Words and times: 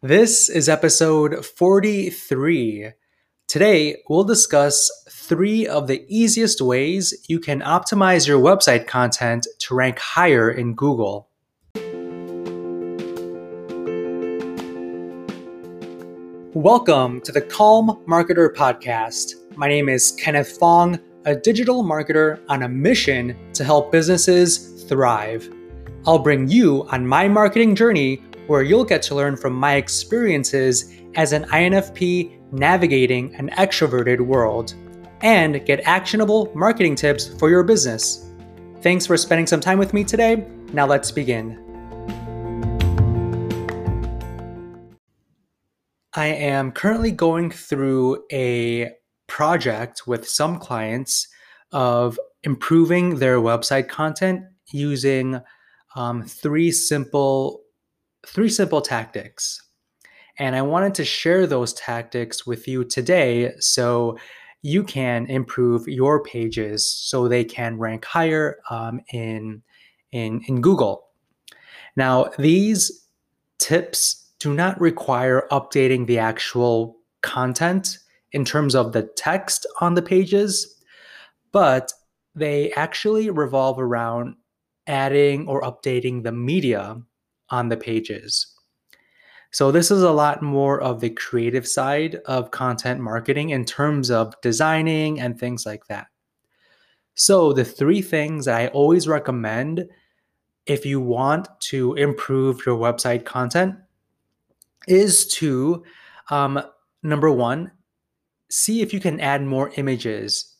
This 0.00 0.48
is 0.48 0.68
episode 0.68 1.44
43. 1.44 2.92
Today, 3.48 3.96
we'll 4.08 4.22
discuss 4.22 4.92
three 5.10 5.66
of 5.66 5.88
the 5.88 6.06
easiest 6.06 6.60
ways 6.60 7.26
you 7.28 7.40
can 7.40 7.62
optimize 7.62 8.24
your 8.24 8.40
website 8.40 8.86
content 8.86 9.48
to 9.58 9.74
rank 9.74 9.98
higher 9.98 10.52
in 10.52 10.76
Google. 10.76 11.28
Welcome 16.54 17.20
to 17.22 17.32
the 17.32 17.44
Calm 17.50 18.00
Marketer 18.06 18.54
Podcast. 18.54 19.34
My 19.56 19.66
name 19.66 19.88
is 19.88 20.12
Kenneth 20.12 20.58
Fong, 20.58 21.00
a 21.24 21.34
digital 21.34 21.82
marketer 21.82 22.38
on 22.48 22.62
a 22.62 22.68
mission 22.68 23.36
to 23.54 23.64
help 23.64 23.90
businesses 23.90 24.84
thrive. 24.84 25.52
I'll 26.06 26.20
bring 26.20 26.46
you 26.46 26.86
on 26.92 27.04
my 27.04 27.26
marketing 27.26 27.74
journey 27.74 28.22
where 28.48 28.62
you'll 28.62 28.84
get 28.84 29.02
to 29.02 29.14
learn 29.14 29.36
from 29.36 29.52
my 29.52 29.74
experiences 29.74 30.92
as 31.14 31.32
an 31.32 31.44
INFP 31.44 32.38
navigating 32.50 33.34
an 33.36 33.50
extroverted 33.50 34.20
world 34.20 34.74
and 35.20 35.64
get 35.66 35.80
actionable 35.84 36.50
marketing 36.54 36.94
tips 36.94 37.28
for 37.38 37.50
your 37.50 37.62
business. 37.62 38.30
Thanks 38.80 39.06
for 39.06 39.16
spending 39.16 39.46
some 39.46 39.60
time 39.60 39.78
with 39.78 39.92
me 39.92 40.02
today. 40.02 40.46
Now 40.72 40.86
let's 40.86 41.10
begin. 41.10 41.64
I 46.14 46.26
am 46.26 46.72
currently 46.72 47.12
going 47.12 47.50
through 47.50 48.24
a 48.32 48.90
project 49.26 50.06
with 50.06 50.26
some 50.26 50.58
clients 50.58 51.28
of 51.70 52.18
improving 52.44 53.16
their 53.16 53.38
website 53.38 53.88
content 53.88 54.42
using 54.72 55.40
um, 55.96 56.22
three 56.22 56.70
simple 56.70 57.60
three 58.26 58.48
simple 58.48 58.80
tactics. 58.80 59.62
And 60.38 60.54
I 60.54 60.62
wanted 60.62 60.94
to 60.96 61.04
share 61.04 61.46
those 61.46 61.72
tactics 61.74 62.46
with 62.46 62.68
you 62.68 62.84
today 62.84 63.52
so 63.58 64.18
you 64.62 64.82
can 64.84 65.26
improve 65.26 65.86
your 65.88 66.22
pages 66.22 66.90
so 66.90 67.26
they 67.28 67.44
can 67.44 67.78
rank 67.78 68.04
higher 68.04 68.58
um, 68.70 69.00
in, 69.12 69.62
in, 70.12 70.42
in 70.46 70.60
Google. 70.60 71.08
Now, 71.96 72.30
these 72.38 73.06
tips 73.58 74.30
do 74.38 74.54
not 74.54 74.80
require 74.80 75.48
updating 75.50 76.06
the 76.06 76.18
actual 76.18 76.96
content 77.22 77.98
in 78.32 78.44
terms 78.44 78.74
of 78.74 78.92
the 78.92 79.02
text 79.16 79.66
on 79.80 79.94
the 79.94 80.02
pages, 80.02 80.80
but 81.50 81.92
they 82.34 82.72
actually 82.72 83.30
revolve 83.30 83.80
around 83.80 84.36
adding 84.86 85.48
or 85.48 85.62
updating 85.62 86.22
the 86.22 86.32
media 86.32 86.96
on 87.50 87.68
the 87.68 87.76
pages. 87.76 88.54
So, 89.50 89.72
this 89.72 89.90
is 89.90 90.02
a 90.02 90.10
lot 90.10 90.42
more 90.42 90.80
of 90.80 91.00
the 91.00 91.10
creative 91.10 91.66
side 91.66 92.16
of 92.26 92.50
content 92.50 93.00
marketing 93.00 93.50
in 93.50 93.64
terms 93.64 94.10
of 94.10 94.34
designing 94.42 95.20
and 95.20 95.38
things 95.38 95.64
like 95.64 95.86
that. 95.86 96.08
So, 97.14 97.52
the 97.52 97.64
three 97.64 98.02
things 98.02 98.44
that 98.44 98.60
I 98.60 98.66
always 98.68 99.08
recommend 99.08 99.88
if 100.66 100.84
you 100.84 101.00
want 101.00 101.48
to 101.60 101.94
improve 101.94 102.64
your 102.66 102.76
website 102.76 103.24
content 103.24 103.74
is 104.86 105.26
to 105.28 105.82
um, 106.30 106.62
number 107.02 107.30
one, 107.30 107.70
see 108.50 108.82
if 108.82 108.92
you 108.92 109.00
can 109.00 109.20
add 109.20 109.42
more 109.42 109.72
images 109.76 110.56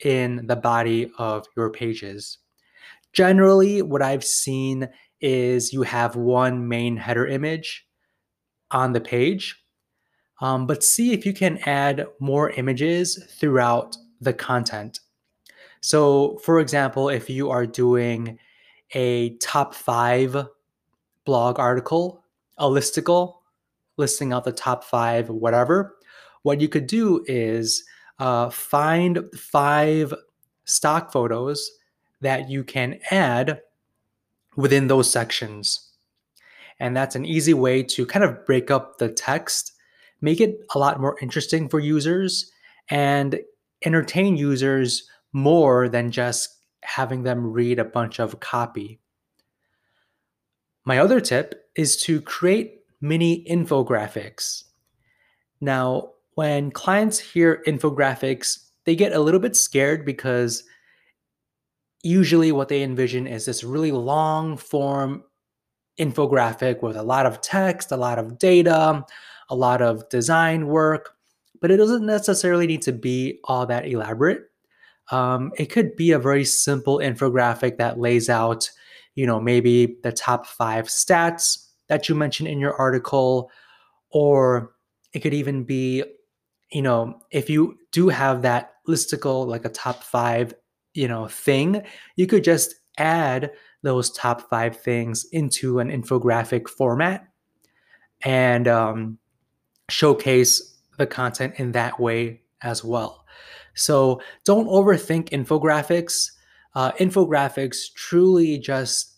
in 0.00 0.46
the 0.46 0.56
body 0.56 1.10
of 1.18 1.46
your 1.56 1.70
pages. 1.70 2.38
Generally, 3.12 3.82
what 3.82 4.02
I've 4.02 4.24
seen 4.24 4.88
is 5.20 5.72
you 5.72 5.82
have 5.82 6.16
one 6.16 6.68
main 6.68 6.96
header 6.96 7.26
image 7.26 7.86
on 8.70 8.92
the 8.92 9.00
page, 9.00 9.64
um, 10.40 10.66
but 10.66 10.84
see 10.84 11.12
if 11.12 11.26
you 11.26 11.32
can 11.32 11.58
add 11.66 12.06
more 12.18 12.50
images 12.50 13.24
throughout 13.38 13.96
the 14.20 14.32
content. 14.32 15.00
So, 15.80 16.38
for 16.38 16.60
example, 16.60 17.08
if 17.08 17.30
you 17.30 17.50
are 17.50 17.66
doing 17.66 18.38
a 18.92 19.36
top 19.36 19.74
five 19.74 20.36
blog 21.24 21.58
article, 21.58 22.24
a 22.58 22.66
listicle, 22.66 23.36
listing 23.96 24.32
out 24.32 24.44
the 24.44 24.52
top 24.52 24.84
five, 24.84 25.28
whatever, 25.28 25.96
what 26.42 26.60
you 26.60 26.68
could 26.68 26.86
do 26.86 27.24
is 27.26 27.84
uh, 28.18 28.50
find 28.50 29.20
five 29.34 30.12
stock 30.64 31.12
photos 31.12 31.70
that 32.20 32.50
you 32.50 32.64
can 32.64 32.98
add 33.10 33.60
within 34.56 34.88
those 34.88 35.10
sections. 35.10 35.90
And 36.78 36.96
that's 36.96 37.14
an 37.14 37.24
easy 37.24 37.54
way 37.54 37.82
to 37.84 38.06
kind 38.06 38.24
of 38.24 38.44
break 38.46 38.70
up 38.70 38.98
the 38.98 39.08
text, 39.08 39.72
make 40.20 40.40
it 40.40 40.60
a 40.74 40.78
lot 40.78 41.00
more 41.00 41.18
interesting 41.20 41.68
for 41.68 41.78
users, 41.78 42.50
and 42.88 43.40
entertain 43.84 44.36
users 44.36 45.08
more 45.32 45.88
than 45.88 46.10
just 46.10 46.56
having 46.82 47.22
them 47.22 47.52
read 47.52 47.78
a 47.78 47.84
bunch 47.84 48.18
of 48.18 48.40
copy. 48.40 48.98
My 50.84 50.98
other 50.98 51.20
tip 51.20 51.68
is 51.76 51.96
to 52.02 52.20
create 52.20 52.80
mini 53.00 53.44
infographics. 53.48 54.64
Now, 55.60 56.12
when 56.34 56.70
clients 56.70 57.18
hear 57.18 57.62
infographics, 57.66 58.70
they 58.84 58.96
get 58.96 59.12
a 59.12 59.20
little 59.20 59.40
bit 59.40 59.56
scared 59.56 60.06
because 60.06 60.64
usually 62.02 62.52
what 62.52 62.68
they 62.68 62.82
envision 62.82 63.26
is 63.26 63.44
this 63.44 63.64
really 63.64 63.92
long 63.92 64.56
form 64.56 65.24
infographic 65.98 66.82
with 66.82 66.96
a 66.96 67.02
lot 67.02 67.26
of 67.26 67.40
text, 67.40 67.92
a 67.92 67.96
lot 67.96 68.18
of 68.18 68.38
data, 68.38 69.04
a 69.50 69.54
lot 69.54 69.82
of 69.82 70.08
design 70.08 70.66
work, 70.66 71.14
but 71.60 71.70
it 71.70 71.76
doesn't 71.76 72.06
necessarily 72.06 72.66
need 72.66 72.82
to 72.82 72.92
be 72.92 73.38
all 73.44 73.66
that 73.66 73.86
elaborate. 73.86 74.50
Um, 75.10 75.52
it 75.58 75.66
could 75.66 75.96
be 75.96 76.12
a 76.12 76.18
very 76.18 76.44
simple 76.44 76.98
infographic 76.98 77.76
that 77.78 77.98
lays 77.98 78.30
out, 78.30 78.70
you 79.14 79.26
know, 79.26 79.40
maybe 79.40 79.96
the 80.02 80.12
top 80.12 80.46
five 80.46 80.86
stats 80.86 81.66
that 81.88 82.08
you 82.08 82.14
mentioned 82.14 82.48
in 82.48 82.60
your 82.60 82.74
article, 82.74 83.50
or 84.10 84.72
it 85.12 85.20
could 85.20 85.34
even 85.34 85.64
be, 85.64 86.04
you 86.70 86.80
know, 86.80 87.20
if 87.32 87.50
you 87.50 87.76
do 87.90 88.08
have 88.08 88.42
that 88.42 88.74
listicle, 88.88 89.46
like 89.46 89.64
a 89.64 89.68
top 89.68 90.02
five 90.04 90.54
you 90.94 91.06
know 91.06 91.26
thing 91.28 91.82
you 92.16 92.26
could 92.26 92.44
just 92.44 92.74
add 92.98 93.50
those 93.82 94.10
top 94.10 94.48
five 94.50 94.76
things 94.76 95.26
into 95.32 95.78
an 95.78 95.88
infographic 95.88 96.68
format 96.68 97.26
and 98.22 98.68
um, 98.68 99.18
showcase 99.88 100.78
the 100.98 101.06
content 101.06 101.54
in 101.56 101.72
that 101.72 101.98
way 101.98 102.42
as 102.62 102.84
well. 102.84 103.24
So 103.74 104.20
don't 104.44 104.66
overthink 104.66 105.30
infographics. 105.30 106.30
Uh, 106.74 106.92
infographics 106.92 107.92
truly 107.94 108.58
just 108.58 109.16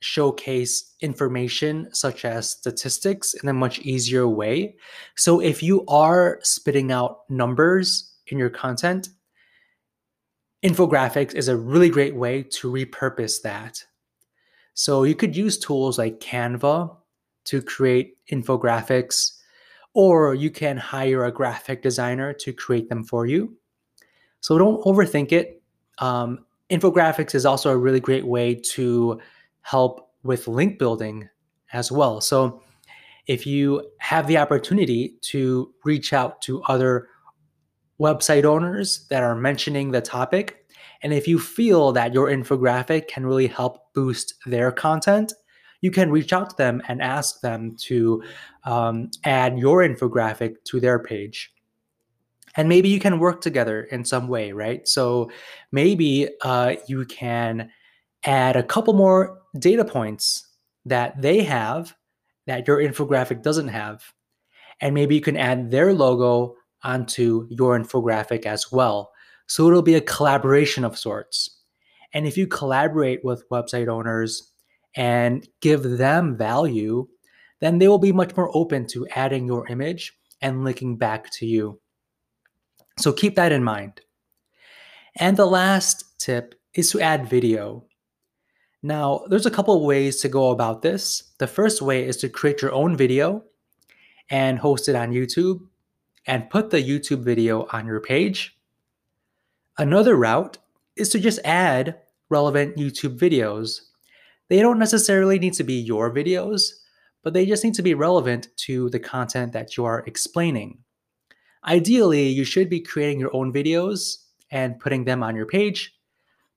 showcase 0.00 0.94
information 1.00 1.88
such 1.92 2.24
as 2.24 2.50
statistics 2.50 3.34
in 3.34 3.48
a 3.48 3.54
much 3.54 3.80
easier 3.80 4.28
way. 4.28 4.76
So 5.16 5.40
if 5.40 5.62
you 5.62 5.84
are 5.86 6.38
spitting 6.42 6.92
out 6.92 7.20
numbers 7.28 8.14
in 8.26 8.38
your 8.38 8.50
content 8.50 9.08
infographics 10.64 11.34
is 11.34 11.48
a 11.48 11.56
really 11.56 11.90
great 11.90 12.16
way 12.16 12.42
to 12.42 12.72
repurpose 12.72 13.42
that. 13.42 13.84
So 14.72 15.04
you 15.04 15.14
could 15.14 15.36
use 15.36 15.58
tools 15.58 15.98
like 15.98 16.20
Canva 16.20 16.96
to 17.44 17.62
create 17.62 18.16
infographics, 18.32 19.36
or 19.92 20.34
you 20.34 20.50
can 20.50 20.78
hire 20.78 21.26
a 21.26 21.30
graphic 21.30 21.82
designer 21.82 22.32
to 22.32 22.52
create 22.52 22.88
them 22.88 23.04
for 23.04 23.26
you. 23.26 23.54
So 24.40 24.56
don't 24.56 24.82
overthink 24.84 25.32
it. 25.32 25.62
Um, 25.98 26.46
infographics 26.70 27.34
is 27.34 27.44
also 27.44 27.70
a 27.70 27.76
really 27.76 28.00
great 28.00 28.26
way 28.26 28.54
to 28.72 29.20
help 29.60 30.10
with 30.22 30.48
link 30.48 30.78
building 30.78 31.28
as 31.74 31.92
well. 31.92 32.20
So 32.22 32.62
if 33.26 33.46
you 33.46 33.90
have 33.98 34.26
the 34.26 34.38
opportunity 34.38 35.18
to 35.22 35.72
reach 35.84 36.12
out 36.14 36.40
to 36.42 36.62
other 36.62 37.08
website 38.00 38.44
owners 38.44 39.06
that 39.08 39.22
are 39.22 39.34
mentioning 39.34 39.90
the 39.90 40.00
topic. 40.00 40.63
And 41.04 41.12
if 41.12 41.28
you 41.28 41.38
feel 41.38 41.92
that 41.92 42.14
your 42.14 42.28
infographic 42.28 43.08
can 43.08 43.26
really 43.26 43.46
help 43.46 43.92
boost 43.92 44.34
their 44.46 44.72
content, 44.72 45.34
you 45.82 45.90
can 45.90 46.10
reach 46.10 46.32
out 46.32 46.48
to 46.50 46.56
them 46.56 46.82
and 46.88 47.02
ask 47.02 47.42
them 47.42 47.76
to 47.80 48.22
um, 48.64 49.10
add 49.22 49.58
your 49.58 49.86
infographic 49.86 50.64
to 50.64 50.80
their 50.80 50.98
page. 50.98 51.52
And 52.56 52.70
maybe 52.70 52.88
you 52.88 53.00
can 53.00 53.18
work 53.18 53.42
together 53.42 53.82
in 53.82 54.06
some 54.06 54.28
way, 54.28 54.52
right? 54.52 54.88
So 54.88 55.30
maybe 55.72 56.28
uh, 56.40 56.76
you 56.86 57.04
can 57.04 57.70
add 58.24 58.56
a 58.56 58.62
couple 58.62 58.94
more 58.94 59.42
data 59.58 59.84
points 59.84 60.48
that 60.86 61.20
they 61.20 61.42
have 61.42 61.94
that 62.46 62.66
your 62.66 62.78
infographic 62.78 63.42
doesn't 63.42 63.68
have. 63.68 64.02
And 64.80 64.94
maybe 64.94 65.14
you 65.14 65.20
can 65.20 65.36
add 65.36 65.70
their 65.70 65.92
logo 65.92 66.54
onto 66.82 67.46
your 67.50 67.78
infographic 67.78 68.46
as 68.46 68.72
well. 68.72 69.10
So 69.46 69.68
it'll 69.68 69.82
be 69.82 69.94
a 69.94 70.00
collaboration 70.00 70.84
of 70.84 70.98
sorts. 70.98 71.60
And 72.12 72.26
if 72.26 72.36
you 72.36 72.46
collaborate 72.46 73.24
with 73.24 73.48
website 73.50 73.88
owners 73.88 74.52
and 74.96 75.46
give 75.60 75.82
them 75.82 76.36
value, 76.36 77.08
then 77.60 77.78
they 77.78 77.88
will 77.88 77.98
be 77.98 78.12
much 78.12 78.36
more 78.36 78.50
open 78.56 78.86
to 78.88 79.06
adding 79.08 79.46
your 79.46 79.66
image 79.68 80.12
and 80.40 80.64
linking 80.64 80.96
back 80.96 81.30
to 81.32 81.46
you. 81.46 81.80
So 82.98 83.12
keep 83.12 83.34
that 83.36 83.52
in 83.52 83.64
mind. 83.64 84.00
And 85.16 85.36
the 85.36 85.46
last 85.46 86.18
tip 86.18 86.54
is 86.74 86.90
to 86.90 87.00
add 87.00 87.28
video. 87.28 87.84
Now, 88.82 89.22
there's 89.28 89.46
a 89.46 89.50
couple 89.50 89.84
ways 89.84 90.20
to 90.20 90.28
go 90.28 90.50
about 90.50 90.82
this. 90.82 91.32
The 91.38 91.46
first 91.46 91.80
way 91.80 92.04
is 92.06 92.16
to 92.18 92.28
create 92.28 92.60
your 92.60 92.72
own 92.72 92.96
video 92.96 93.44
and 94.30 94.58
host 94.58 94.88
it 94.88 94.94
on 94.94 95.10
YouTube 95.10 95.60
and 96.26 96.50
put 96.50 96.70
the 96.70 96.82
YouTube 96.82 97.22
video 97.22 97.66
on 97.72 97.86
your 97.86 98.00
page. 98.00 98.56
Another 99.76 100.14
route 100.14 100.58
is 100.96 101.08
to 101.10 101.18
just 101.18 101.40
add 101.44 101.96
relevant 102.30 102.76
YouTube 102.76 103.18
videos. 103.18 103.80
They 104.48 104.60
don't 104.60 104.78
necessarily 104.78 105.38
need 105.38 105.54
to 105.54 105.64
be 105.64 105.74
your 105.74 106.14
videos, 106.14 106.70
but 107.22 107.32
they 107.32 107.46
just 107.46 107.64
need 107.64 107.74
to 107.74 107.82
be 107.82 107.94
relevant 107.94 108.48
to 108.56 108.88
the 108.90 109.00
content 109.00 109.52
that 109.52 109.76
you 109.76 109.84
are 109.84 110.04
explaining. 110.06 110.78
Ideally, 111.66 112.28
you 112.28 112.44
should 112.44 112.68
be 112.68 112.80
creating 112.80 113.18
your 113.18 113.34
own 113.34 113.52
videos 113.52 114.18
and 114.50 114.78
putting 114.78 115.04
them 115.04 115.22
on 115.22 115.34
your 115.34 115.46
page, 115.46 115.94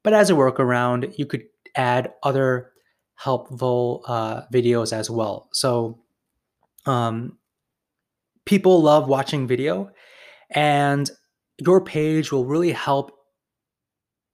but 0.04 0.14
as 0.14 0.30
a 0.30 0.34
workaround, 0.34 1.18
you 1.18 1.25
could 1.25 1.44
add 1.75 2.14
other 2.22 2.72
helpful 3.16 4.04
uh, 4.08 4.42
videos 4.54 4.94
as 4.94 5.10
well. 5.10 5.50
So, 5.54 6.00
um, 6.86 7.38
people 8.46 8.81
love 8.81 9.08
watching 9.08 9.48
video, 9.48 9.90
and 10.52 11.10
your 11.59 11.83
page 11.83 12.31
will 12.31 12.45
really 12.45 12.71
help 12.71 13.12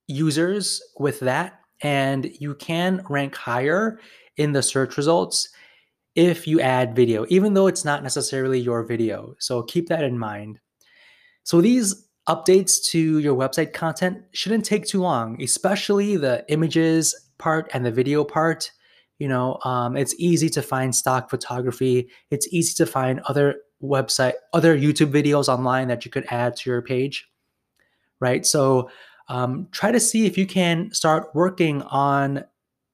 users 0.07 0.81
with 0.99 1.19
that. 1.21 1.59
And 1.81 2.31
you 2.39 2.55
can 2.55 3.03
rank 3.09 3.35
higher 3.35 3.99
in 4.37 4.53
the 4.53 4.63
search 4.63 4.97
results 4.97 5.49
if 6.15 6.47
you 6.47 6.61
add 6.61 6.95
video, 6.95 7.25
even 7.29 7.53
though 7.53 7.67
it's 7.67 7.83
not 7.83 8.03
necessarily 8.03 8.59
your 8.59 8.83
video. 8.83 9.35
So 9.39 9.63
keep 9.63 9.87
that 9.89 10.03
in 10.03 10.17
mind. 10.17 10.59
So 11.43 11.59
these 11.59 12.07
updates 12.29 12.83
to 12.91 13.19
your 13.19 13.35
website 13.35 13.73
content 13.73 14.19
shouldn't 14.31 14.65
take 14.65 14.85
too 14.85 15.01
long, 15.01 15.41
especially 15.41 16.15
the 16.15 16.45
images 16.47 17.15
part 17.37 17.69
and 17.73 17.85
the 17.85 17.91
video 17.91 18.23
part. 18.23 18.71
You 19.19 19.27
know, 19.27 19.59
um, 19.65 19.97
it's 19.97 20.15
easy 20.17 20.49
to 20.49 20.61
find 20.61 20.95
stock 20.95 21.29
photography. 21.29 22.09
It's 22.31 22.47
easy 22.53 22.73
to 22.75 22.85
find 22.85 23.19
other 23.27 23.57
website, 23.83 24.33
other 24.53 24.77
YouTube 24.77 25.11
videos 25.11 25.47
online 25.47 25.87
that 25.89 26.05
you 26.05 26.11
could 26.11 26.25
add 26.29 26.55
to 26.57 26.69
your 26.69 26.81
page, 26.81 27.29
right? 28.19 28.45
So 28.45 28.89
um, 29.27 29.67
try 29.71 29.91
to 29.91 29.99
see 29.99 30.25
if 30.25 30.37
you 30.37 30.45
can 30.45 30.91
start 30.91 31.29
working 31.33 31.81
on 31.83 32.43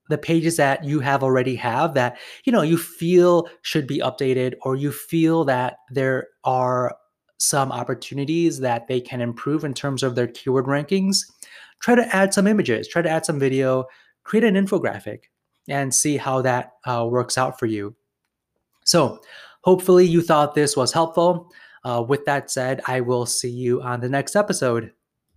the 0.09 0.17
pages 0.17 0.57
that 0.57 0.83
you 0.83 0.99
have 0.99 1.23
already 1.23 1.55
have 1.55 1.93
that 1.93 2.17
you 2.43 2.51
know 2.51 2.63
you 2.63 2.77
feel 2.77 3.47
should 3.61 3.87
be 3.87 3.99
updated 3.99 4.55
or 4.63 4.75
you 4.75 4.91
feel 4.91 5.45
that 5.45 5.77
there 5.91 6.27
are 6.43 6.95
some 7.37 7.71
opportunities 7.71 8.59
that 8.59 8.87
they 8.87 8.99
can 8.99 9.21
improve 9.21 9.63
in 9.63 9.73
terms 9.73 10.03
of 10.03 10.15
their 10.15 10.27
keyword 10.27 10.65
rankings 10.65 11.19
try 11.79 11.95
to 11.95 12.15
add 12.15 12.33
some 12.33 12.47
images 12.47 12.87
try 12.87 13.01
to 13.01 13.09
add 13.09 13.25
some 13.25 13.39
video 13.39 13.85
create 14.23 14.43
an 14.43 14.55
infographic 14.55 15.25
and 15.67 15.93
see 15.93 16.17
how 16.17 16.41
that 16.41 16.73
uh, 16.85 17.07
works 17.07 17.37
out 17.37 17.59
for 17.59 17.67
you 17.67 17.95
so 18.83 19.19
hopefully 19.61 20.05
you 20.05 20.21
thought 20.21 20.55
this 20.55 20.75
was 20.77 20.93
helpful. 20.93 21.51
Uh, 21.85 22.03
with 22.05 22.25
that 22.25 22.51
said 22.51 22.81
i 22.87 22.99
will 22.99 23.25
see 23.25 23.49
you 23.49 23.81
on 23.81 24.01
the 24.01 24.09
next 24.09 24.35
episode 24.35 24.91